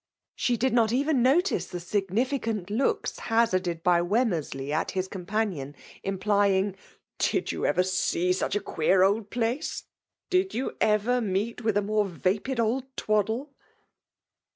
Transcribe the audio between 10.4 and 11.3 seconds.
you ever